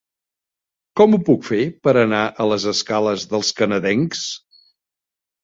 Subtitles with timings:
[1.01, 4.27] Com ho puc fer per anar a les escales dels Canadencs?